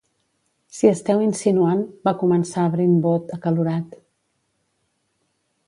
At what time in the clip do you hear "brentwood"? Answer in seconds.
2.77-3.37